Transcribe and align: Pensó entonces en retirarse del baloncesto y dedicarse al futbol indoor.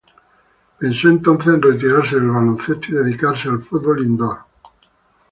Pensó 0.79 1.09
entonces 1.09 1.45
en 1.53 1.61
retirarse 1.61 2.15
del 2.15 2.31
baloncesto 2.31 2.87
y 2.89 2.95
dedicarse 2.95 3.49
al 3.49 3.61
futbol 3.63 4.01
indoor. 4.03 4.39